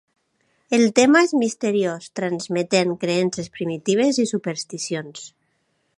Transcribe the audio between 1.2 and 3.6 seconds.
és misteriós transmetent creences